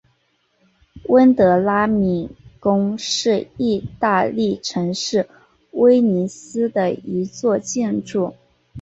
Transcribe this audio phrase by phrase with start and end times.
[1.09, 2.27] 温德拉敏
[2.59, 5.29] 宫是义大利城市
[5.73, 8.33] 威尼斯的一座建筑。